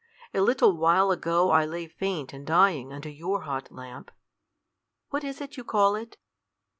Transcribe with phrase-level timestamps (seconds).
[0.33, 4.09] A little while ago I lay faint and dying under your hot lamp.
[5.11, 6.17] What is it you call it?"